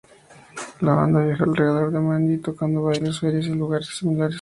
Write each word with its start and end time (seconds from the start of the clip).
La 0.79 0.95
banda 0.95 1.23
viajó 1.23 1.43
alrededor 1.43 1.91
de 1.91 1.99
Maine, 1.99 2.39
tocando 2.39 2.79
en 2.79 2.85
bailes, 2.87 3.19
ferias, 3.19 3.45
y 3.45 3.49
lugares 3.53 3.85
similares. 3.85 4.39